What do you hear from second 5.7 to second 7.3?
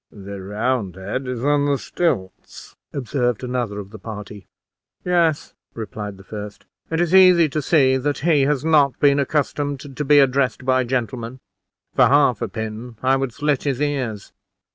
replied the first; "it is